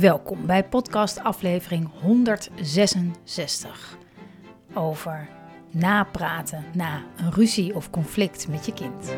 [0.00, 3.96] Welkom bij podcast aflevering 166
[4.74, 5.28] over
[5.70, 9.16] napraten na een ruzie of conflict met je kind.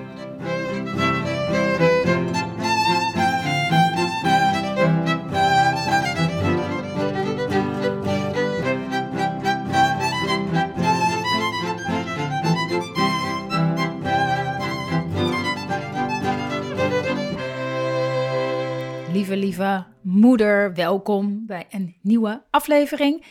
[20.25, 23.25] Moeder, welkom bij een nieuwe aflevering.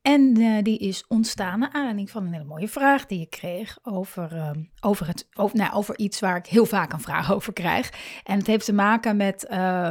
[0.00, 3.78] En uh, die is ontstaan naar aanleiding van een hele mooie vraag die ik kreeg
[3.82, 7.52] over, uh, over, het, over, nou, over iets waar ik heel vaak een vraag over
[7.52, 7.92] krijg.
[8.24, 9.90] En het heeft te maken met uh,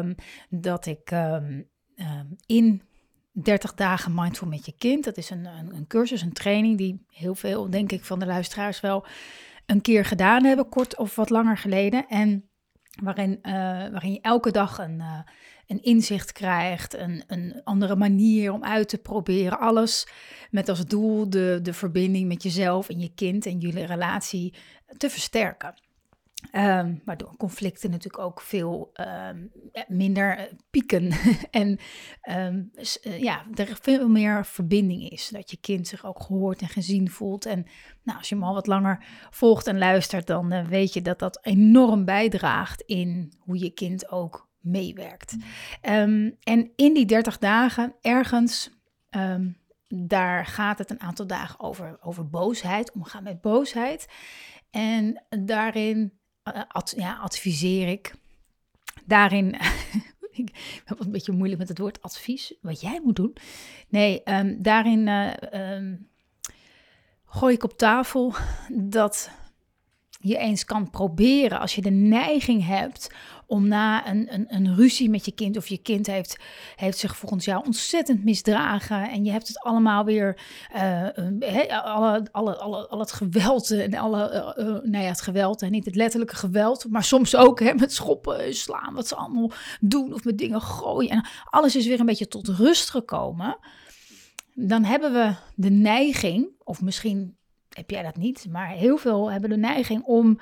[0.50, 1.62] dat ik ehm,
[1.96, 2.82] ehm, in
[3.32, 7.06] 30 dagen mindful met je kind, dat is een, een, een cursus, een training die
[7.08, 9.06] heel veel, denk ik, van de luisteraars wel
[9.66, 12.08] een keer gedaan hebben, kort of wat langer geleden.
[12.08, 12.50] En
[13.04, 13.54] waarin, uh,
[13.92, 15.20] waarin je elke dag een, uh,
[15.67, 19.59] een inzicht krijgt, een, een andere manier om uit te proberen.
[19.59, 20.08] Alles
[20.50, 24.54] met als doel de, de verbinding met jezelf en je kind en jullie relatie
[24.98, 25.73] te versterken.
[26.52, 28.92] Um, waardoor conflicten natuurlijk ook veel
[29.30, 29.52] um,
[29.88, 31.12] minder uh, pieken
[31.52, 31.80] en
[32.30, 32.72] um,
[33.04, 35.30] uh, ja, er veel meer verbinding is.
[35.30, 37.45] Dat je kind zich ook gehoord en gezien voelt.
[37.45, 37.66] En
[38.04, 41.20] nou, als je hem al wat langer volgt en luistert, dan uh, weet je dat
[41.20, 45.36] dat enorm bijdraagt in hoe je kind ook meewerkt.
[45.81, 48.70] Um, en in die 30 dagen ergens,
[49.10, 49.58] um,
[49.88, 54.08] daar gaat het een aantal dagen over, over boosheid, omgaan met boosheid.
[54.70, 56.14] En daarin
[56.67, 58.14] ad, ja, adviseer ik,
[59.05, 59.54] daarin,
[60.32, 63.36] ik heb een beetje moeilijk met het woord advies, wat jij moet doen.
[63.89, 65.93] Nee, um, daarin uh,
[67.26, 68.33] gooi ik op tafel
[68.70, 69.32] dat
[70.21, 73.09] je eens kan proberen als je de neiging hebt
[73.52, 76.37] om na een, een, een ruzie met je kind of je kind heeft,
[76.76, 80.37] heeft zich volgens jou ontzettend misdragen en je hebt het allemaal weer,
[80.76, 80.80] uh,
[81.39, 85.95] he, alle, alle, alle, al het geweld en alle, uh, het geweld en niet het
[85.95, 90.37] letterlijke geweld, maar soms ook hè, met schoppen, slaan, wat ze allemaal doen of met
[90.37, 93.58] dingen gooien en alles is weer een beetje tot rust gekomen.
[94.54, 97.37] Dan hebben we de neiging, of misschien
[97.81, 100.39] heb jij dat niet, maar heel veel hebben de neiging om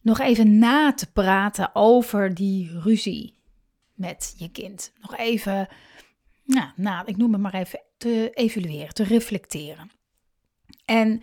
[0.00, 3.34] nog even na te praten over die ruzie
[3.94, 4.92] met je kind.
[5.00, 5.68] Nog even,
[6.44, 9.90] nou, nou, ik noem het maar even, te evalueren, te reflecteren.
[10.84, 11.22] En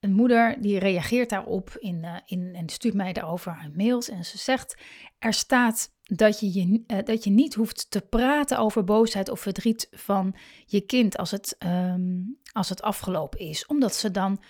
[0.00, 4.38] een moeder die reageert daarop in, uh, in, en stuurt mij daarover mails en ze
[4.38, 4.76] zegt,
[5.18, 9.40] er staat dat je, je, uh, dat je niet hoeft te praten over boosheid of
[9.40, 10.34] verdriet van
[10.66, 14.40] je kind als het, um, als het afgelopen is, omdat ze dan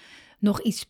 [0.42, 0.86] nog iets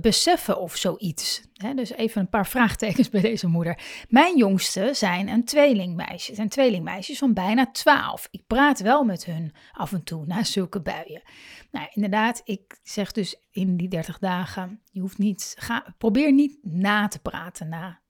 [0.00, 1.42] beseffen of zoiets.
[1.74, 4.04] Dus even een paar vraagtekens bij deze moeder.
[4.08, 6.34] Mijn jongste zijn een tweelingmeisje.
[6.34, 8.28] zijn tweelingmeisjes van bijna 12.
[8.30, 11.22] Ik praat wel met hun af en toe na zulke buien.
[11.70, 16.58] Nou, inderdaad, ik zeg dus in die 30 dagen, je hoeft niet, ga, probeer niet
[16.62, 18.00] na te praten na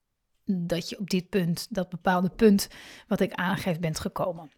[0.45, 2.69] dat je op dit punt, dat bepaalde punt
[3.09, 4.51] wat ik aangeef, bent gekomen.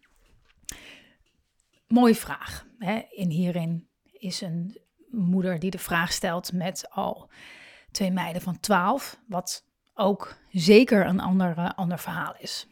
[1.86, 2.66] Mooie vraag.
[3.16, 4.78] En hierin is een
[5.14, 7.30] moeder die de vraag stelt met al
[7.91, 9.64] twee meiden van 12, wat
[9.94, 12.66] ook zeker een ander, uh, ander verhaal is.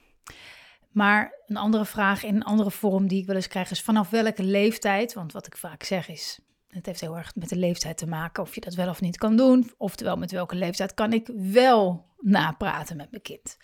[0.90, 4.10] Maar een andere vraag in een andere vorm die ik wel eens krijg is vanaf
[4.10, 7.96] welke leeftijd, want wat ik vaak zeg is, het heeft heel erg met de leeftijd
[7.96, 11.12] te maken of je dat wel of niet kan doen, oftewel met welke leeftijd kan
[11.12, 13.56] ik wel napraten met mijn kind.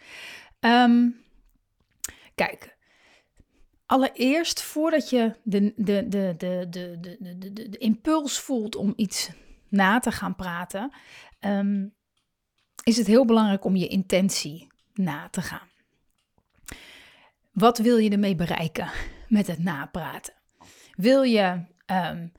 [0.60, 1.24] Um,
[2.34, 2.76] kijk,
[3.88, 9.30] Allereerst, voordat je de, de, de, de, de, de, de, de, impuls voelt om iets
[9.68, 10.92] na te gaan praten,
[11.40, 11.94] um,
[12.82, 15.68] is het heel belangrijk om je intentie na te gaan.
[17.52, 18.90] Wat wil je ermee bereiken
[19.28, 20.34] met het napraten?
[20.94, 21.64] Wil je.
[21.86, 22.32] Um,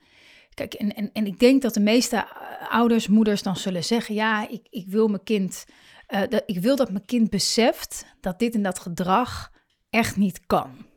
[0.54, 2.26] kijk, en, en, en ik denk dat de meeste
[2.68, 5.66] ouders, moeders dan zullen zeggen: Ja, ik, ik wil mijn kind.
[6.08, 9.52] Uh, dat, ik wil dat mijn kind beseft dat dit en dat gedrag
[9.90, 10.88] echt niet kan.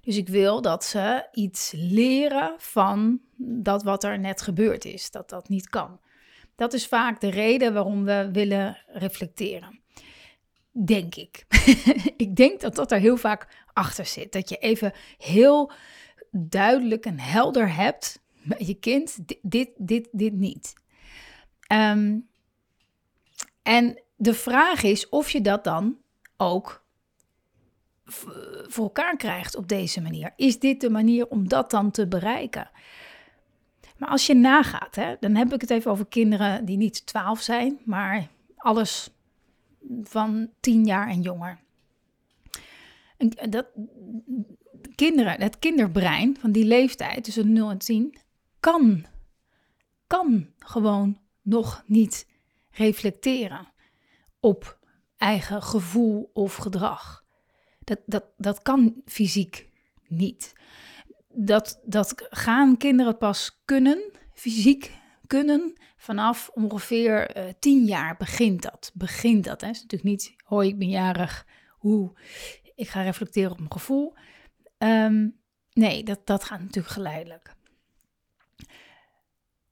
[0.00, 5.28] Dus ik wil dat ze iets leren van dat wat er net gebeurd is, dat
[5.28, 6.00] dat niet kan.
[6.54, 9.80] Dat is vaak de reden waarom we willen reflecteren.
[10.72, 11.46] Denk ik.
[12.16, 14.32] ik denk dat dat er heel vaak achter zit.
[14.32, 15.72] Dat je even heel
[16.30, 20.74] duidelijk en helder hebt bij je kind, dit, dit, dit, dit niet.
[21.66, 22.18] Ehm,
[23.62, 25.98] en de vraag is of je dat dan
[26.36, 26.79] ook
[28.66, 30.32] voor elkaar krijgt op deze manier.
[30.36, 32.70] Is dit de manier om dat dan te bereiken?
[33.96, 37.40] Maar als je nagaat, hè, dan heb ik het even over kinderen die niet 12
[37.40, 39.10] zijn, maar alles
[40.02, 41.58] van 10 jaar en jonger.
[43.16, 43.66] En dat,
[44.94, 48.18] kinderen, het kinderbrein van die leeftijd tussen 0 en 10
[48.60, 49.06] kan,
[50.06, 52.26] kan gewoon nog niet
[52.70, 53.72] reflecteren
[54.40, 54.78] op
[55.16, 57.19] eigen gevoel of gedrag.
[57.90, 59.68] Dat, dat, dat kan fysiek
[60.08, 60.52] niet.
[61.28, 64.02] Dat, dat gaan kinderen pas kunnen,
[64.34, 64.92] fysiek
[65.26, 68.90] kunnen, vanaf ongeveer uh, tien jaar begint dat.
[68.94, 69.60] Begint dat.
[69.60, 69.66] Hè?
[69.66, 71.46] Het is natuurlijk niet, hoi, ik ben jarig,
[71.78, 72.12] hoe,
[72.74, 74.14] ik ga reflecteren op mijn gevoel.
[74.78, 75.28] Ehm,
[75.72, 77.54] nee, dat, dat gaat natuurlijk geleidelijk.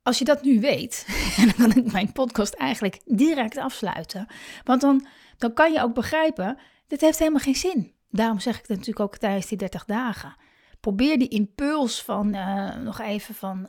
[0.02, 1.06] Als je dat nu weet,
[1.36, 4.26] dan kan ik mijn podcast eigenlijk direct afsluiten.
[4.64, 5.06] Want dan,
[5.36, 7.96] dan kan je ook begrijpen, dit heeft helemaal geen zin.
[8.10, 10.36] Daarom zeg ik het natuurlijk ook tijdens die 30 dagen.
[10.80, 13.68] Probeer die impuls van uh, nog even van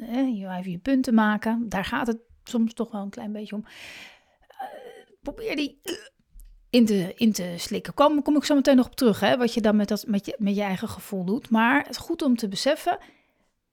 [0.00, 1.68] uh, je even je punten maken.
[1.68, 3.64] Daar gaat het soms toch wel een klein beetje om.
[5.22, 5.80] Probeer die
[6.74, 7.94] in te, in te slikken.
[7.94, 10.26] Kom, kom ik zo meteen nog op terug, hè, wat je dan met, dat, met,
[10.26, 11.50] je, met je eigen gevoel doet.
[11.50, 12.98] Maar het is goed om te beseffen,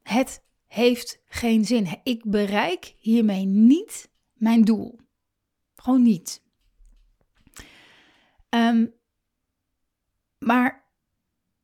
[0.04, 2.00] het heeft geen zin.
[2.04, 5.00] Ik bereik hiermee niet mijn doel.
[5.76, 6.44] Gewoon niet.
[8.50, 8.94] Um,
[10.46, 10.84] maar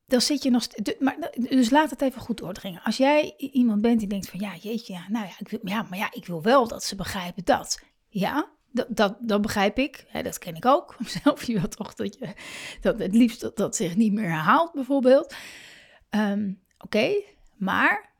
[0.06, 0.66] dan zit je nog.
[0.98, 2.82] Maar, dus laat het even goed doordringen.
[2.82, 5.82] Als jij iemand bent die denkt van ja, jeetje, ja, nou ja, ik wil, ja,
[5.82, 7.82] maar ja, ik wil wel dat ze begrijpen dat.
[8.08, 10.06] Ja, dat, dat, dat begrijp ik.
[10.22, 11.42] Dat ken ik ook mezelf.
[11.42, 12.32] Je wilt toch dat je
[12.80, 15.34] dat het liefst dat, dat zich niet meer herhaalt, bijvoorbeeld.
[16.10, 17.22] Ehm, oké,
[17.56, 18.10] maar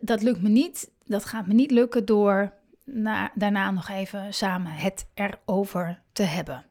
[0.00, 0.90] dat lukt me niet.
[1.04, 2.52] Dat gaat me niet lukken door
[2.84, 6.66] na, daarna nog even samen het erover te hebben.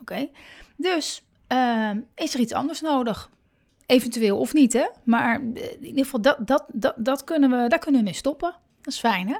[0.00, 0.28] Oké,
[0.76, 3.30] dus Ehm, is er iets anders nodig?
[3.86, 4.86] Eventueel of niet, hè?
[5.04, 8.54] Maar in ieder geval, dat, dat, dat, dat kunnen we, daar kunnen we mee stoppen.
[8.80, 9.38] Dat is fijn, hè?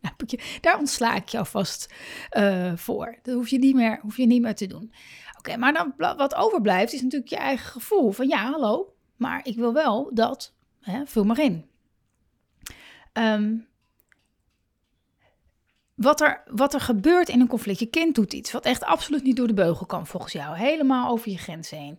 [0.60, 1.94] daar ontsla ik jou vast
[2.36, 3.18] uh, voor.
[3.22, 4.92] Dat hoef je niet meer, hoef je niet meer te doen.
[5.38, 8.12] Oké, maar dan wat overblijft is natuurlijk je eigen gevoel.
[8.12, 11.64] Van ja, hallo, maar ik wil wel dat, hè, vul maar in.
[13.12, 13.66] Um,
[16.00, 17.78] wat er, wat er gebeurt in een conflict.
[17.78, 20.56] Je kind doet iets wat echt absoluut niet door de beugel kan volgens jou.
[20.56, 21.98] Helemaal over je grens heen.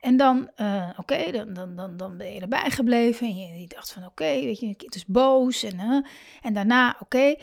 [0.00, 3.26] En dan, uh, oké, dan, dan, dan, dan ben je erbij gebleven.
[3.26, 5.62] En je, dacht van, oké, weet je, je kind is boos.
[5.62, 6.06] En,
[6.42, 7.34] en daarna, oké,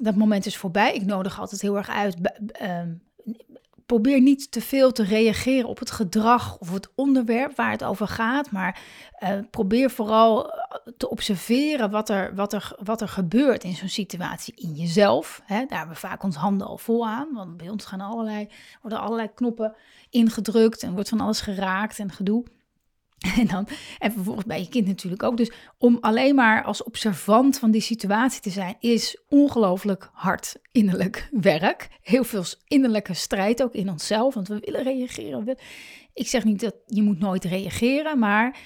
[0.00, 0.94] dat moment is voorbij.
[0.94, 2.16] Ik nodig altijd heel erg uit.
[2.62, 2.82] Uh,
[3.88, 8.08] probeer niet te veel te reageren op het gedrag of het onderwerp waar het over
[8.08, 8.80] gaat, maar
[9.22, 13.88] uh, probeer vooral eh, te observeren wat er, wat er, wat er gebeurt in zo'n
[13.88, 15.42] situatie in jezelf.
[15.44, 15.64] Hè?
[15.66, 18.48] Daar hebben we vaak ons handen al vol aan, want bij ons gaan allerlei,
[18.80, 19.74] worden allerlei knoppen
[20.10, 22.44] ingedrukt en wordt van alles geraakt en gedoe.
[23.38, 23.68] En, dan,
[23.98, 25.36] en vervolgens bij je kind natuurlijk ook.
[25.36, 31.28] Dus om alleen maar als observant van die situatie te zijn, is ongelooflijk hard innerlijk
[31.40, 31.88] werk.
[32.02, 35.56] Heel veel innerlijke strijd ook in onszelf, want we willen reageren.
[36.14, 38.58] Ik zeg niet dat je moet nooit reageren, maar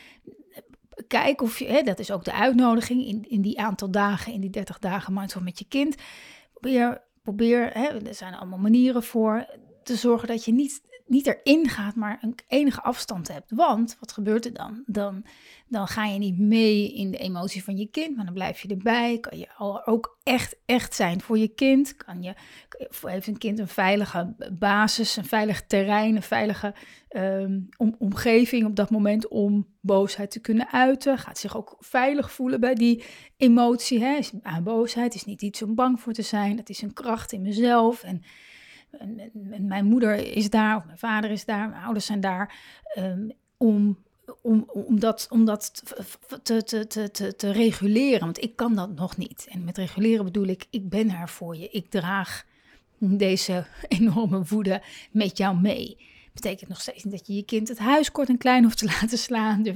[1.06, 4.40] kijk of je, hè, dat is ook de uitnodiging in, in die aantal dagen, in
[4.40, 5.94] die 30 dagen mindful met je kind.
[6.52, 9.46] Probeer, probeer hè, er zijn allemaal manieren voor
[9.82, 13.50] te zorgen dat je niet niet erin gaat, maar een enige afstand hebt.
[13.50, 14.82] Want wat gebeurt er dan?
[14.86, 15.24] dan?
[15.68, 18.68] Dan ga je niet mee in de emotie van je kind, maar dan blijf je
[18.68, 19.18] erbij.
[19.20, 19.48] Kan je
[19.84, 21.96] ook echt, echt zijn voor je kind.
[21.96, 22.34] Kan je,
[23.06, 26.74] heeft een kind een veilige basis, een veilig terrein, een veilige
[27.08, 27.60] ehm,
[27.98, 31.18] omgeving op dat moment om boosheid te kunnen uiten.
[31.18, 33.04] Gaat zich ook veilig voelen bij die
[33.36, 34.04] emotie.
[34.04, 34.18] Hè?
[34.62, 36.56] Boosheid is niet iets om bang voor te zijn.
[36.56, 38.02] Dat is een kracht in mezelf.
[38.02, 38.22] En,
[39.60, 42.54] mijn moeder is daar, of mijn vader is daar, mijn ouders zijn daar,
[42.98, 43.98] um, om,
[44.42, 45.82] om, om dat, om dat
[46.42, 48.20] te, te, te, te, te reguleren.
[48.20, 49.46] Want ik kan dat nog niet.
[49.50, 51.68] En met reguleren bedoel ik, ik ben er voor je.
[51.68, 52.44] Ik draag
[52.98, 55.96] deze enorme woede met jou mee
[56.32, 58.84] betekent nog steeds niet dat je je kind het huis kort en klein hoeft te
[59.00, 59.66] laten slaan.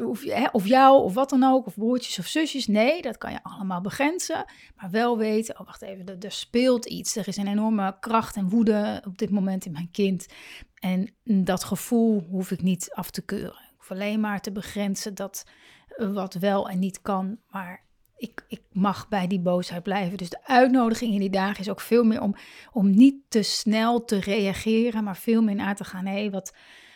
[0.00, 2.66] Of, of jou, of wat dan ook, of broertjes of zusjes.
[2.66, 4.44] Nee, dat kan je allemaal begrenzen.
[4.76, 7.16] Maar wel weten, oh wacht even, er, speelt iets.
[7.16, 10.26] Er is een enorme kracht en woede op dit moment in mijn kind.
[10.74, 13.62] En dat gevoel hoef ik niet af te keuren.
[13.72, 15.44] Ik hoef alleen maar te begrenzen dat
[15.96, 17.38] wat wel en niet kan.
[17.50, 17.84] Maar
[18.16, 20.16] ik, ik mag bij die boosheid blijven.
[20.16, 22.34] Dus de uitnodiging in die dagen is ook veel meer om,
[22.72, 26.06] om niet te snel te reageren, maar veel meer naar te gaan.
[26.06, 26.52] Hé, wat,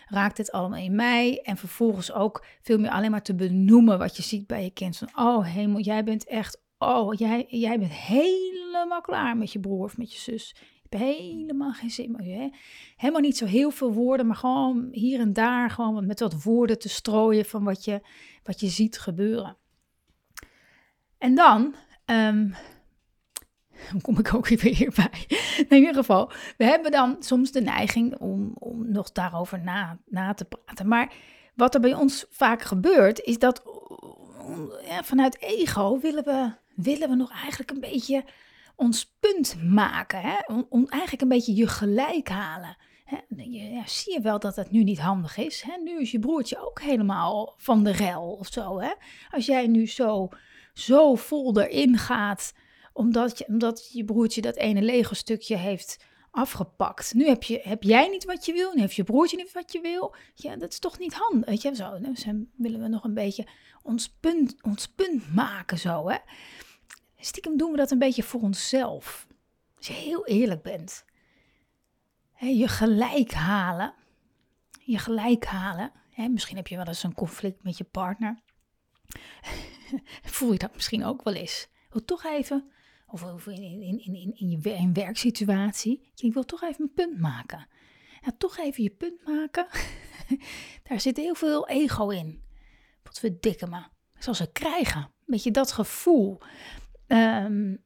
[0.08, 1.40] raakt het allemaal in mij?
[1.42, 4.96] En vervolgens ook veel meer alleen maar te benoemen wat je ziet bij je kind.
[4.96, 9.84] Van, oh hemel, jij bent echt, oh, jij, jij bent helemaal klaar met je broer
[9.84, 10.54] of met je zus.
[10.58, 12.50] Je hebt helemaal geen zin meer.
[12.96, 16.78] Helemaal niet zo heel veel woorden, maar gewoon hier en daar gewoon met wat woorden
[16.78, 18.00] te strooien van wat je,
[18.42, 19.56] wat je ziet gebeuren.
[21.18, 21.75] En dan
[22.06, 22.54] um,
[24.00, 25.26] kom ik ook weer hierbij.
[25.68, 30.34] In ieder geval, we hebben dan soms de neiging om, om nog daarover na, na
[30.34, 30.88] te praten.
[30.88, 31.12] Maar
[31.54, 33.62] wat er bij ons vaak gebeurt, is dat
[34.84, 38.25] ja, vanuit ego willen we, willen we nog eigenlijk een beetje
[38.76, 40.20] ons punt maken.
[40.20, 40.37] Hè?
[40.68, 42.76] Om, eigenlijk een beetje je gelijk halen.
[43.04, 43.16] Hè?
[43.37, 45.62] Ja, zie je wel dat het nu niet handig is?
[45.62, 45.76] Hè?
[45.82, 48.80] Nu is je broertje ook helemaal van de rel of zo.
[48.80, 48.92] Hè?
[49.30, 50.28] Als jij nu zo,
[50.78, 52.52] zo vol erin gaat
[52.92, 57.14] omdat je, omdat je broertje dat ene Lego stukje heeft afgepakt.
[57.14, 59.73] Nu heb, je, heb jij niet wat je wil, nu heeft je broertje niet wat
[59.73, 60.14] je wil.
[60.35, 61.75] Ja, dat is toch niet handig, weet.
[61.75, 63.47] Zo, dus willen we nog een beetje
[63.82, 66.16] ons punt, ons punt maken zo, hè.
[67.18, 69.26] Stiekem doen we dat een beetje voor onszelf.
[69.76, 71.04] Als je heel eerlijk bent.
[72.38, 73.94] je gelijk halen.
[74.80, 75.92] Je gelijk halen.
[76.30, 78.42] misschien heb je wel eens een conflict met je partner.
[80.37, 81.69] Voel je dat misschien ook wel eens.
[81.91, 82.71] Wil toch even
[83.11, 86.11] of, in, in, in, in, je in werksituatie.
[86.15, 87.69] Je wil toch even een punt maken.
[88.21, 89.67] Ja, toch even je punt maken.
[90.88, 92.43] Daar zit heel veel ego in.
[93.03, 93.83] Wat we dikke me.
[94.19, 95.00] Zoals ze krijgen.
[95.00, 96.38] Een beetje dat gevoel.
[97.07, 97.77] Ehm,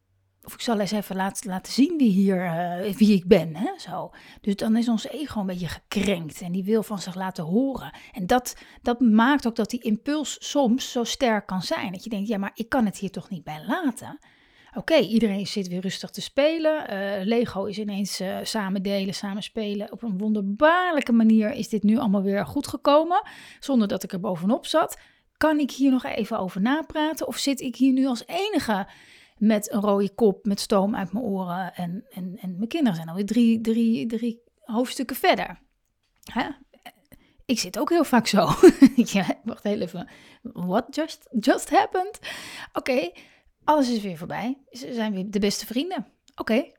[0.45, 3.57] of ik zal eens even laten, laten zien wie, hier, uh, wie ik ben.
[3.57, 3.71] Hè?
[3.77, 4.11] Zo.
[4.41, 7.95] Dus dan is ons ego een beetje gekrenkt en die wil van zich laten horen.
[8.13, 11.93] En dat, dat maakt ook dat die impuls soms zo sterk kan zijn.
[11.93, 14.19] Dat je denkt, ja, maar ik kan het hier toch niet bij laten.
[14.75, 16.93] Oké, iedereen zit weer rustig te spelen.
[16.93, 19.93] Uh, Lego is ineens uh, samen delen, samen spelen.
[19.93, 23.23] Op een wonderbaarlijke manier is dit nu allemaal weer goed gekomen.
[23.61, 24.99] Zonder dat ik er bovenop zat.
[25.37, 27.27] Kan ik hier nog even over napraten?
[27.27, 28.87] Of zit ik hier nu als enige
[29.43, 31.75] met een rode kop, met stoom uit mijn oren?
[31.75, 35.61] En, en, en mijn kinderen zijn alweer drie, drie, drie hoofdstukken verder.
[36.25, 36.49] Hè?
[37.45, 38.49] Ik zit ook heel vaak zo.
[38.95, 40.09] ja, wacht even.
[40.43, 42.19] What just, just happened?
[42.73, 43.11] Oké,
[43.65, 44.59] alles is weer voorbij.
[44.71, 46.07] Ze zijn weer de beste vrienden.
[46.35, 46.73] Oké.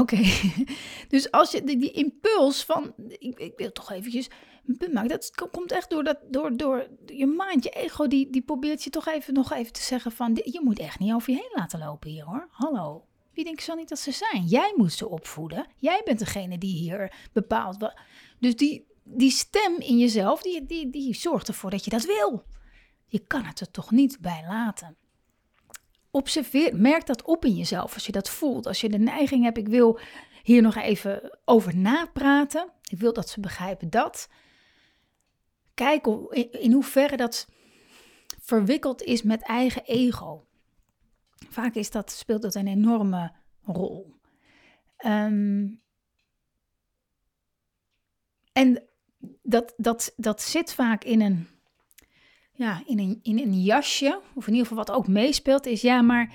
[0.00, 0.22] Oké.
[1.08, 4.30] dus als je die, die impuls van, ik, ik, wil toch eventjes
[4.66, 8.84] een dat komt echt door, dat, door, door je mind, je ego, die, die probeert
[8.84, 11.52] je toch even nog even te zeggen van, je moet echt niet over je heen
[11.54, 12.48] laten lopen hier hoor.
[12.50, 13.04] Hallo.
[13.32, 14.44] Wie denk je zo niet dat ze zijn?
[14.44, 15.66] Jij moet ze opvoeden.
[15.76, 17.94] Jij bent degene die hier bepaalt.
[18.38, 22.44] Dus die, die stem in jezelf, die, die, die zorgt ervoor dat je dat wil.
[23.06, 24.96] Je kan het er toch niet bij laten.
[26.10, 28.66] Observeer, merk dat op in jezelf als je dat voelt.
[28.66, 29.98] Als je de neiging hebt, ik wil
[30.42, 32.72] hier nog even over napraten.
[32.90, 34.28] Ik wil dat ze begrijpen dat.
[35.76, 36.06] Kijk
[36.50, 37.48] in hoeverre dat
[38.40, 40.46] verwikkeld is met eigen ego.
[41.48, 44.14] Vaak is dat, speelt dat een enorme rol.
[44.96, 45.66] Ehm,
[48.52, 48.82] en
[49.42, 51.48] dat, dat, dat zit vaak in een
[52.52, 56.02] ja, in, een, in een jasje, of in ieder geval wat ook meespeelt, is ja,
[56.02, 56.34] maar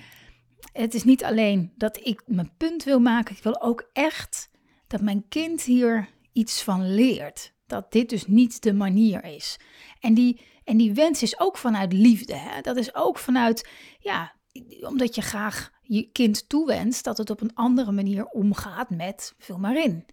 [0.74, 4.50] het is niet alleen dat ik mijn punt wil maken, ik wil ook echt
[4.88, 7.54] dat mijn kind hier iets van leert.
[7.72, 9.60] Dat dit dus niet de manier is.
[10.00, 12.36] En die, en die wens is ook vanuit liefde.
[12.36, 12.62] Hè?
[12.62, 14.36] Dat is ook vanuit, ja,
[14.82, 19.58] omdat je graag je kind toewenst dat het op een andere manier omgaat met, vul
[19.58, 20.06] maar in.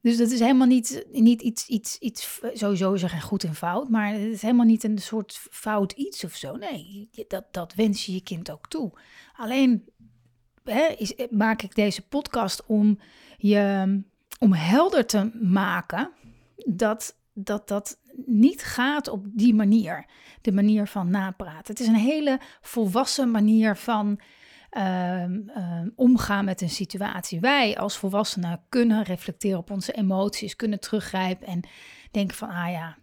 [0.00, 4.12] Dus dat is helemaal niet, niet iets, iets, iets, sowieso is goed en fout, maar
[4.12, 6.56] het is helemaal niet een soort fout iets of zo.
[6.56, 8.92] Nee, dat, dat wens je je kind ook toe.
[9.36, 9.84] Alleen
[10.64, 12.98] hè, is, maak ik deze podcast om
[13.36, 14.02] je
[14.40, 16.10] om helder te maken
[16.66, 20.06] dat dat, dat niet gaat op die manier.
[20.40, 21.66] De manier van napraten.
[21.66, 24.20] Het is een hele volwassen manier van
[24.70, 27.40] Ehm, ehm, omgaan met een situatie.
[27.40, 31.68] Wij als volwassenen kunnen reflecteren op onze emoties, kunnen teruggrijpen en
[32.10, 32.96] denken van, ah ja,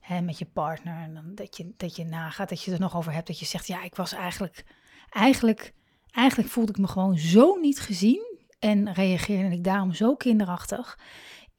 [0.00, 0.96] hè, met je partner.
[0.96, 3.46] En dan dat je, dat je nagaat, dat je er nog over hebt, dat je
[3.46, 4.64] zegt, ja, ik was eigenlijk,
[5.10, 5.72] eigenlijk,
[6.10, 10.98] eigenlijk voelde ik me gewoon zo niet gezien en reageerde ik daarom zo kinderachtig.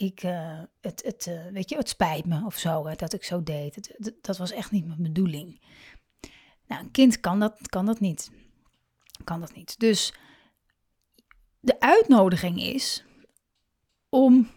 [0.03, 3.43] Ik, uh, het, het, uh, weet je, het spijt me of zo, dat ik zo
[3.43, 3.75] deed.
[3.75, 5.61] Het, dat was echt niet mijn bedoeling.
[6.67, 8.31] Nou, een kind kan dat, kan dat niet
[9.23, 9.79] kan dat niet.
[9.79, 10.13] Dus
[11.59, 13.05] de uitnodiging is
[14.09, 14.49] om,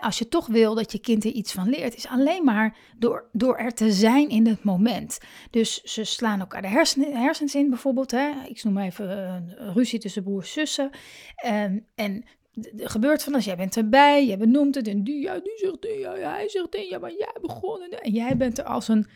[0.00, 3.28] als je toch wil dat je kind er iets van leert, is alleen maar door,
[3.32, 5.18] door er te zijn in het moment.
[5.50, 8.10] Dus ze slaan elkaar de hersenen, hersens in bijvoorbeeld.
[8.10, 8.30] Hè?
[8.46, 10.90] Ik noem even een ruzie tussen broers en zussen.
[11.36, 12.24] En, en
[12.78, 15.82] er gebeurt van als jij bent erbij, jij benoemt het en die, ja, die zegt
[15.82, 17.90] die, ja, hij zegt die, ja, maar jij begonnen.
[17.90, 19.06] En jij bent er als een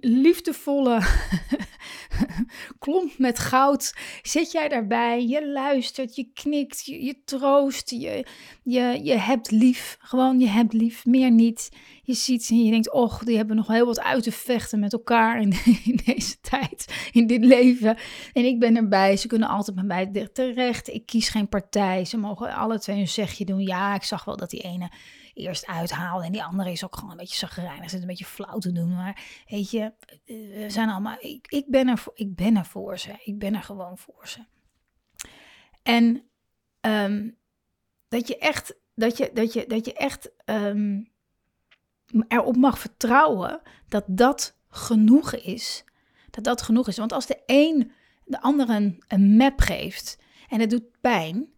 [0.00, 1.00] liefdevolle
[2.78, 3.94] klomp met goud.
[4.22, 8.26] Zit jij daarbij, je luistert, je knikt, je, troost, je,
[8.62, 9.96] je, je hebt lief.
[10.00, 11.68] Gewoon, je hebt lief, meer niet.
[12.02, 14.92] Je ziet en je denkt, och, die hebben nog heel wat uit te vechten met
[14.92, 15.52] elkaar in,
[15.84, 17.96] in deze tijd, in dit leven.
[18.32, 20.88] En ik ben erbij, ze kunnen altijd met mij terecht.
[20.88, 23.60] Ik kies geen partij, ze mogen alle twee een zegje doen.
[23.60, 24.90] Ja, ik zag wel dat die ene
[25.36, 26.24] eerst uithaalde.
[26.24, 27.90] En die andere is ook gewoon een beetje zagrijnig.
[27.90, 28.94] Zit een beetje flauw te doen.
[28.94, 29.92] Maar weet je,
[30.24, 31.16] we zijn allemaal.
[31.20, 33.20] Ik, ik, ben, er ik ben er voor ze.
[33.24, 34.44] Ik ben er gewoon voor ze.
[35.82, 36.22] En
[36.80, 37.30] ehm,
[38.08, 38.74] dat je echt.
[38.94, 41.10] Dat je, dat je, dat je echt um,
[42.28, 45.84] erop mag vertrouwen dat dat genoeg is.
[46.30, 46.96] Dat dat genoeg is.
[46.96, 47.92] Want als de een
[48.24, 48.70] de ander
[49.08, 51.52] een map geeft en het doet pijn,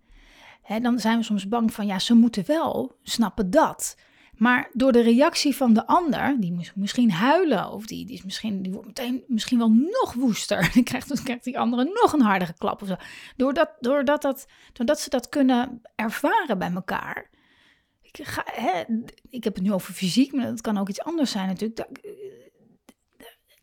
[0.83, 3.97] dan zijn we soms bang van, ja, ze moeten wel snappen dat.
[4.39, 8.63] Maar door de reactie van de ander, die misschien huilen of die, die, is misschien,
[8.63, 10.71] die wordt meteen misschien wel nog woester.
[10.75, 12.97] Dan krijgt, dan die andere nog een hardere klap of zo.
[13.37, 17.31] Doordat, doordat, dat, doordat ze dat kunnen ervaren bij elkaar.
[18.03, 18.45] Ik, ga,
[19.29, 21.79] ik heb het nu over fysiek, maar dat kan ook iets anders zijn natuurlijk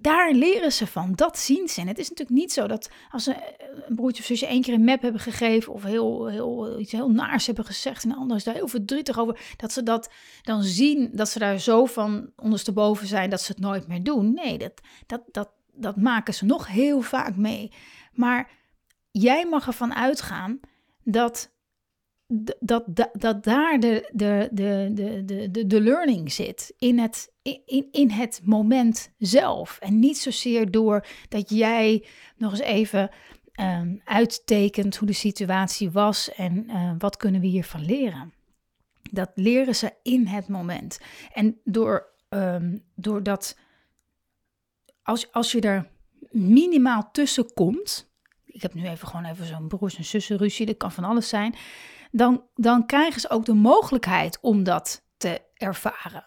[0.06, 1.14] daar leren ze van.
[1.16, 1.82] Dat zien ze.
[1.82, 4.62] En het is natuurlijk niet zo dat als ze eh, een broertje of zusje één
[4.62, 8.16] keer een map hebben gegeven of heel, heel, iets heel naars hebben gezegd en de
[8.16, 11.86] ander is daar heel verdrietig over, dat ze dat dan zien, dat ze daar zo
[11.86, 14.34] van ondersteboven zijn dat ze het nooit meer doen.
[14.34, 17.72] Nee, dat, dat, dat, dat maken ze nog heel vaak mee.
[18.14, 18.52] Maar
[19.12, 20.60] jij mag ervan uitgaan
[21.04, 21.55] dat
[22.28, 26.74] dat, dat, dat daar de, de, de, de, de, de learning zit.
[26.78, 27.32] In het,
[27.66, 29.78] in, in het moment zelf.
[29.80, 32.06] En niet zozeer door dat jij
[32.38, 33.10] nog eens even
[33.62, 38.34] um, uittekent hoe de situatie was en uh, wat kunnen we hiervan leren.
[39.12, 41.00] Dat leren ze in het moment.
[41.34, 43.58] En door, um, doordat
[45.04, 45.90] als, als je er
[46.32, 48.14] minimaal tussen komt.
[48.46, 51.56] Ik heb nu even gewoon even zo'n broers- en zussenruzie, dat kan van alles zijn
[52.18, 56.24] dan, dan krijgen ze ook de mogelijkheid om dat te ervaren.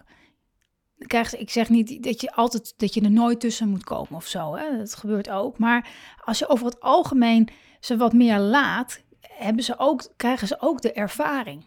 [0.99, 4.27] Krijg, ik zeg niet dat je altijd dat je er nooit tussen moet komen of
[4.27, 4.57] zo.
[4.57, 4.77] Hè?
[4.77, 5.59] Dat gebeurt ook.
[5.59, 5.89] Maar
[6.25, 7.49] als je over het algemeen
[7.81, 11.67] ze wat meer laat, hebben ze ook, krijgen ze ook de ervaring.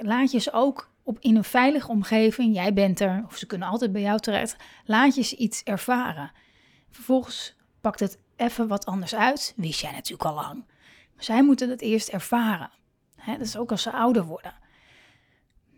[0.00, 3.68] Laat je ze ook op, in een veilige omgeving, jij bent er, of ze kunnen
[3.68, 6.32] altijd bij jou terecht, laat je ze iets ervaren.
[6.90, 10.64] Vervolgens pakt het even wat anders uit, wist jij natuurlijk al lang.
[11.18, 12.70] Zij moeten het eerst ervaren.
[13.26, 14.54] Dat is ook als ze ouder worden.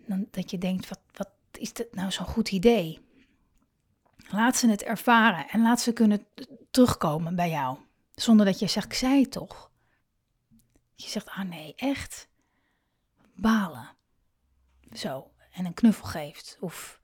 [0.06, 3.00] Dan, dat je denkt, wat, wat is dit nou zo'n goed idee?
[4.30, 6.26] Laat ze het ervaren en laat ze kunnen
[6.70, 7.78] terugkomen bij jou.
[8.14, 9.70] Zonder dat je zegt, ik zei het toch.
[10.94, 12.28] Je zegt, ah nee, echt?
[13.34, 13.88] Balen.
[14.92, 15.30] Zo.
[15.52, 16.56] En een knuffel geeft.
[16.60, 17.00] Of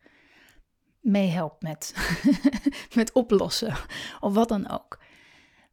[1.01, 1.95] meehelpt met,
[2.95, 3.77] met oplossen.
[4.21, 4.99] Of wat dan ook.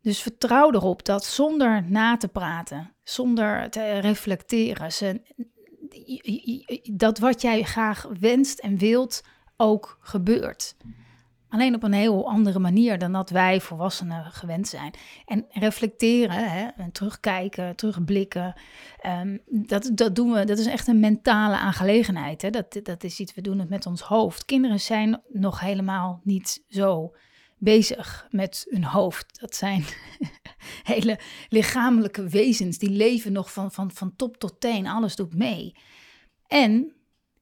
[0.03, 5.21] Dus vertrouw erop dat zonder na te praten, zonder te reflecteren,
[6.91, 9.23] dat wat jij graag wenst en wilt
[9.57, 10.75] ook gebeurt.
[11.49, 14.93] Alleen op een heel andere manier dan dat wij volwassenen gewend zijn.
[15.25, 18.53] En reflecteren, hè, en terugkijken, terugblikken,
[19.21, 20.45] um, dat, dat doen we.
[20.45, 22.41] Dat is echt een mentale aangelegenheid.
[22.41, 22.49] Hè.
[22.49, 24.45] Dat, dat is iets, we doen het met ons hoofd.
[24.45, 27.15] Kinderen zijn nog helemaal niet zo
[27.63, 29.39] bezig met hun hoofd.
[29.39, 29.83] Dat zijn
[30.93, 32.77] hele lichamelijke wezens.
[32.77, 34.87] Die leven nog van, van, van top tot teen.
[34.87, 35.75] Alles doet mee.
[36.47, 36.93] En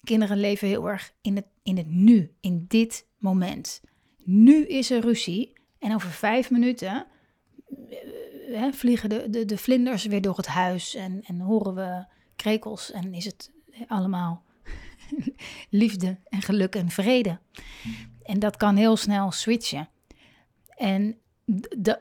[0.03, 3.81] kinderen leven heel erg in het, in het nu, in dit moment.
[4.23, 5.53] Nu is er ruzie.
[5.79, 7.05] En over vijf minuten
[8.51, 10.95] eh, vliegen de, de, de vlinders weer door het huis.
[10.95, 12.05] En, en horen we
[12.35, 12.91] krekels.
[12.91, 13.51] En is het
[13.87, 14.43] allemaal
[15.69, 17.39] liefde en geluk en vrede.
[18.23, 19.89] En dat kan heel snel switchen.
[20.81, 21.19] En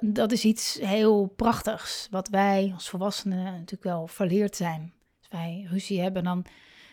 [0.01, 4.93] dat is iets heel prachtigs, wat wij als volwassenen natuurlijk wel verleerd zijn.
[5.19, 6.45] Als wij ruzie hebben, dan,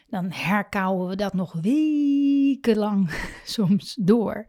[0.07, 3.11] dan herkauwen we dat nog wekenlang
[3.45, 4.45] soms door.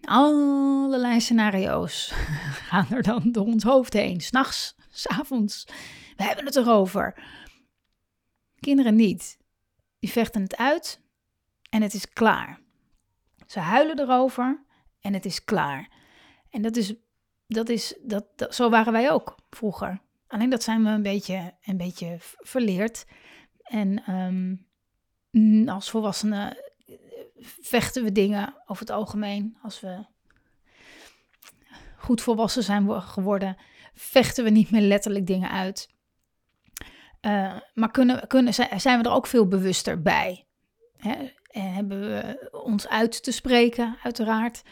[0.00, 2.12] Allerlei scenario's
[2.68, 4.20] gaan er dan door ons hoofd heen.
[4.20, 5.64] S'nachts, s'avonds.
[6.16, 7.22] We hebben het erover.
[8.60, 9.38] Kinderen niet.
[9.98, 11.00] Die vechten het uit
[11.70, 12.60] en het is klaar.
[13.46, 14.64] Ze huilen erover
[15.00, 15.98] en het is klaar.
[16.50, 16.94] En dat is,
[17.46, 20.00] dat is dat, zo waren wij ook vroeger.
[20.26, 23.06] Alleen dat zijn we een beetje, een beetje verleerd.
[23.62, 26.94] En um, als volwassenen eh,
[27.60, 29.58] vechten we dingen over het algemeen.
[29.62, 30.04] Als we
[31.96, 33.56] goed volwassen zijn geworden,
[33.94, 35.88] vechten we niet meer letterlijk dingen uit.
[37.20, 40.46] Uh, maar kunnen, kunnen, zijn we er ook veel bewuster bij?
[40.96, 41.32] Hè?
[41.50, 44.62] En hebben we ons uit te spreken, uiteraard.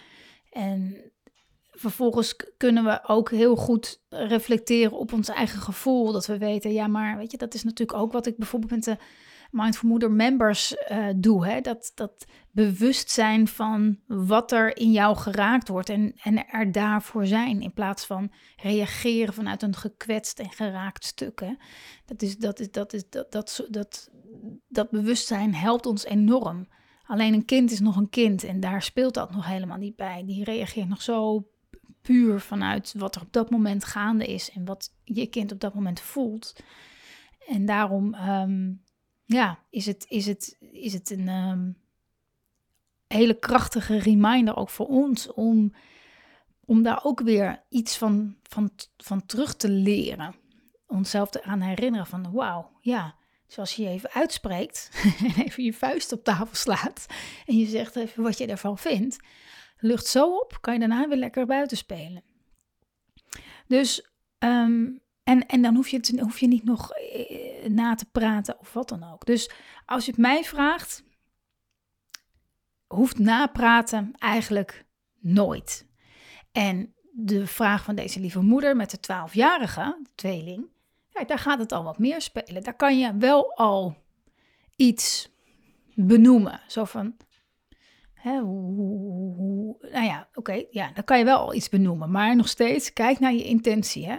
[0.50, 1.07] En
[1.78, 6.12] vervolgens kunnen we ook heel goed reflecteren op ons eigen gevoel.
[6.12, 8.84] Dat we weten, ja, maar weet je, dat is natuurlijk ook wat ik bijvoorbeeld met
[8.84, 8.96] de
[9.50, 11.46] Mindful Moeder members uh, doe.
[11.46, 11.60] Hè?
[11.60, 17.60] Dat, dat bewustzijn van wat er in jou geraakt wordt en, en er daarvoor zijn.
[17.60, 21.40] In plaats van reageren vanuit een gekwetst en geraakt stuk.
[21.40, 21.54] Hè?
[22.06, 24.10] Dat, is, dat, is, dat, is, dat, dat, dat,
[24.68, 26.68] dat bewustzijn helpt ons enorm.
[27.06, 30.22] Alleen een kind is nog een kind en daar speelt dat nog helemaal niet bij.
[30.26, 31.48] Die reageert nog zo
[32.08, 35.74] puur vanuit wat er op dat moment gaande is en wat je kind op dat
[35.74, 36.56] moment voelt.
[37.48, 38.72] En daarom ehm,
[39.24, 41.70] ja, is, het, is, het, is het een ehm,
[43.06, 45.74] hele krachtige reminder ook voor ons om,
[46.64, 50.34] om daar ook weer iets van, van, van terug te leren.
[50.86, 53.14] Onszelf aan herinneren van wauw, ja,
[53.46, 54.90] zoals je je even uitspreekt
[55.26, 57.06] en even je vuist op tafel slaat
[57.46, 59.18] en je zegt even wat je ervan vindt,
[59.78, 62.22] lucht zo op, kan je daarna weer lekker buiten spelen.
[63.66, 64.86] Dus, ehm,
[65.22, 68.72] en, en dan hoef je, het, hoef je niet nog eh, na te praten of
[68.72, 69.26] wat dan ook.
[69.26, 69.50] Dus
[69.86, 71.04] als je het mij vraagt,
[72.86, 74.84] hoeft napraten eigenlijk
[75.18, 75.86] nooit.
[76.52, 80.66] En de vraag van deze lieve moeder met de 12-jarige tweeling,
[81.10, 82.62] ja, daar gaat het al wat meer spelen.
[82.62, 83.96] Daar kan je wel al
[84.76, 85.30] iets
[85.94, 86.60] benoemen.
[86.66, 87.16] Zo van,
[89.92, 92.10] Nou ja, oké, ja, dan kan je wel iets benoemen.
[92.10, 94.06] Maar nog steeds, kijk naar je intentie.
[94.06, 94.16] Hè?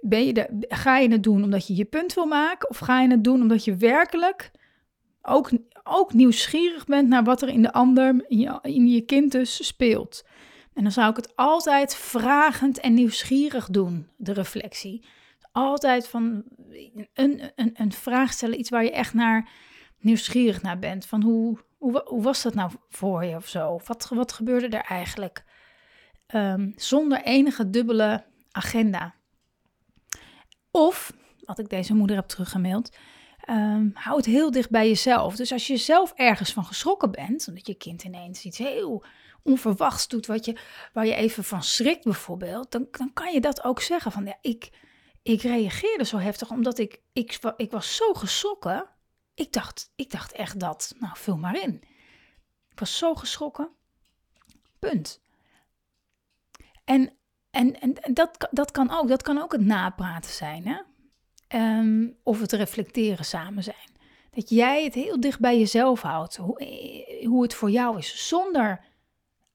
[0.00, 2.70] Ben je de, ga je het doen omdat je je punt wil maken?
[2.70, 4.50] Of ga je het doen omdat je werkelijk
[5.22, 5.50] ook,
[5.82, 9.66] ook nieuwsgierig bent naar wat er in de ander, in je, in je kind dus
[9.66, 10.24] speelt?
[10.74, 15.04] En dan zou ik het altijd vragend en nieuwsgierig doen, de reflectie.
[15.52, 16.44] Altijd van
[17.14, 19.50] een, een, een vraag stellen, iets waar je echt naar
[19.98, 21.06] nieuwsgierig naar bent.
[21.06, 23.80] Van hoe, hoe, was dat nou voor je of zo?
[23.84, 25.44] Wat, wat gebeurde er eigenlijk?
[26.34, 29.14] Um, zonder enige dubbele agenda.
[30.70, 31.12] Of,
[31.44, 32.96] wat ik deze moeder heb teruggemaild,
[33.50, 35.36] um, hou het heel dicht bij jezelf.
[35.36, 39.04] Dus als je zelf ergens van geschrokken bent, omdat je kind ineens iets heel
[39.42, 40.58] onverwachts doet, wat je,
[40.92, 44.38] waar je even van schrikt bijvoorbeeld, dan, dan kan je dat ook zeggen van ja,
[44.40, 44.70] ik,
[45.22, 48.88] ik reageerde zo heftig omdat ik, ik, ik was zo geschrokken
[49.38, 51.82] ik dacht, ik dacht echt dat, nou vul maar in.
[52.70, 53.68] Ik was zo geschrokken.
[54.78, 55.20] Punt.
[56.84, 57.12] En,
[57.50, 60.80] en, en, dat, dat kan ook, dat kan ook het napraten zijn, hè?
[61.78, 63.96] Um, of het reflecteren samen zijn.
[64.30, 68.28] Dat jij het heel dicht bij jezelf houdt, hoe, eh, hoe het voor jou is,
[68.28, 68.84] zonder,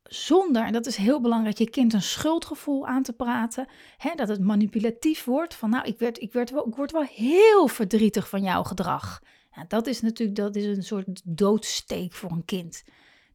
[0.03, 3.67] zonder, en dat is heel belangrijk, je kind een schuldgevoel aan te praten,
[3.97, 7.05] hè, dat het manipulatief wordt, van nou, ik, werd, ik, werd wel, ik word wel
[7.09, 9.21] heel verdrietig van jouw gedrag.
[9.55, 12.83] Nou, dat is natuurlijk dat is een soort doodsteek voor een kind.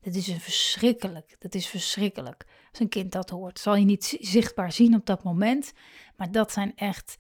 [0.01, 1.37] Dat is een verschrikkelijk.
[1.39, 2.45] Dat is verschrikkelijk.
[2.71, 5.73] Als een kind dat hoort, zal je niet zichtbaar zien op dat moment.
[6.17, 7.17] Maar dat zijn echt.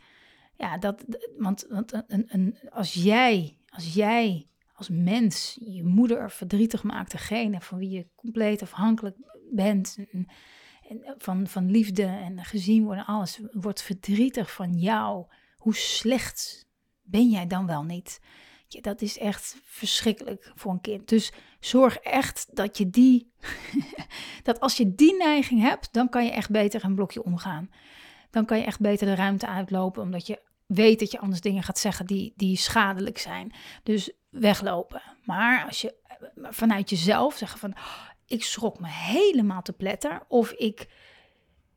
[0.56, 1.04] Ja, dat.
[1.36, 7.60] Want, want een, een, als jij, als jij als mens je moeder verdrietig maakt, degene
[7.60, 9.16] van wie je compleet afhankelijk
[9.50, 9.98] bent.
[10.12, 10.26] En,
[10.88, 15.26] en van, van liefde en gezien worden, alles wordt verdrietig van jou.
[15.56, 16.66] Hoe slecht
[17.02, 18.20] ben jij dan wel niet?
[18.68, 21.08] Ja, dat is echt verschrikkelijk voor een kind.
[21.08, 23.32] Dus zorg echt dat je die,
[24.42, 27.70] dat als je die neiging hebt, dan kan je echt beter een blokje omgaan.
[28.30, 31.62] Dan kan je echt beter de ruimte uitlopen, omdat je weet dat je anders dingen
[31.62, 33.52] gaat zeggen die, die schadelijk zijn.
[33.82, 35.02] Dus weglopen.
[35.24, 35.94] Maar als je
[36.34, 40.88] vanuit jezelf zeggen van, oh, ik schrok me helemaal te pletter, of ik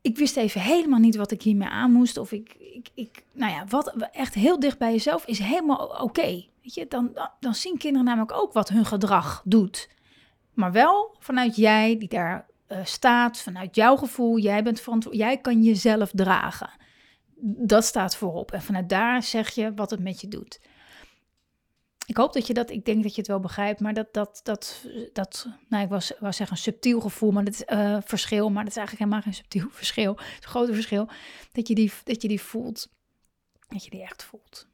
[0.02, 2.16] ik wist even helemaal niet wat ik hiermee aan moest.
[2.16, 6.44] Of ik, ik, ik nou ja, wat echt heel dicht bij jezelf is helemaal oké.
[6.62, 9.88] Weet je, dan, dan zien kinderen namelijk ook wat hun gedrag doet.
[10.52, 14.38] Maar wel vanuit jij die daar uh, staat, vanuit jouw gevoel.
[14.38, 16.70] Jij bent jij kan jezelf dragen.
[17.40, 18.52] Dat staat voorop.
[18.52, 20.60] En vanuit daar zeg je wat het met je doet
[22.12, 24.40] ik hoop dat je dat, ik denk dat je het wel begrijpt, maar dat, dat,
[24.42, 28.62] dat, dat nou, ik was, was zeggen een subtiel gevoel, maar is uh, verschil, maar
[28.62, 31.08] dat is eigenlijk helemaal geen subtiel verschil, het is een grote verschil,
[31.52, 32.88] dat je, die, dat je die voelt,
[33.68, 34.66] dat je die echt voelt.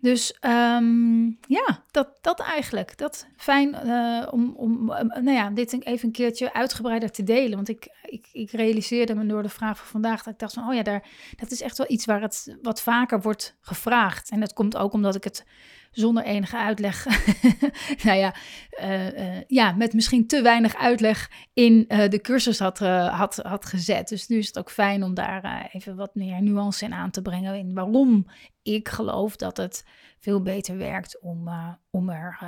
[0.00, 2.98] Dus um, ja, dat, dat eigenlijk.
[2.98, 7.56] Dat fijn uh, om, om uh, nou ja, dit even een keertje uitgebreider te delen.
[7.56, 10.68] Want ik, ik, ik realiseerde me door de vraag van vandaag dat ik dacht van,
[10.68, 14.30] oh ja, daar, dat is echt wel iets waar het wat vaker wordt gevraagd.
[14.30, 15.44] En dat komt ook omdat ik het
[15.90, 17.04] zonder enige uitleg.
[18.04, 18.34] nou ja,
[18.80, 23.66] uh, uh, ja, met misschien te weinig uitleg in uh, de cursus had, had, had
[23.66, 24.08] gezet.
[24.08, 27.22] Dus nu is het ook fijn om daar even wat meer nuance in aan te
[27.22, 27.54] brengen.
[27.54, 28.26] In waarom
[28.62, 29.84] ik geloof dat het
[30.18, 31.50] veel beter werkt om,
[31.90, 32.38] om er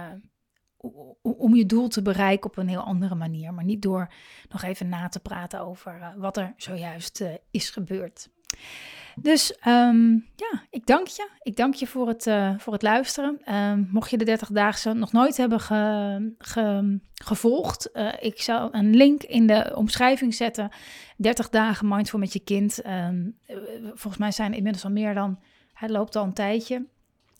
[1.22, 3.54] om je doel te bereiken op een heel andere manier.
[3.54, 4.12] Maar niet door
[4.48, 8.28] nog even na te praten over wat er zojuist is gebeurd.
[9.16, 11.28] Dus um, ja, ik dank je.
[11.42, 13.54] Ik dank je voor het, uh, voor het luisteren.
[13.54, 19.22] Um, mocht je de 30-daagse nog nooit hebben ge, ge, gevolgd, ik zal een link
[19.22, 20.70] in de omschrijving zetten.
[21.16, 22.86] 30 dagen mindful met je kind.
[22.86, 23.38] Um,
[23.84, 25.38] volgens mij zijn inmiddels al meer dan,
[25.72, 26.86] het loopt al een tijdje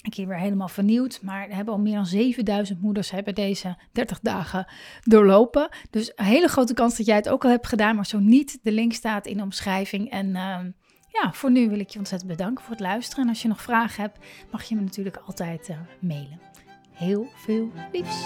[0.02, 1.22] ik hier weer helemaal vernieuwd.
[1.22, 4.66] Maar er hebben al meer dan 7000 moeders hebben deze 30 dagen
[5.02, 5.68] doorlopen.
[5.90, 7.94] Dus een hele grote kans dat jij het ook al hebt gedaan.
[7.94, 10.10] Maar zo niet, de link staat in de omschrijving.
[10.10, 10.36] En
[11.12, 13.24] ja, voor nu wil ik je ontzettend bedanken voor het luisteren.
[13.24, 14.18] En als je nog vragen hebt,
[14.50, 16.40] mag je me natuurlijk altijd uh, mailen.
[16.92, 18.24] Heel veel liefs.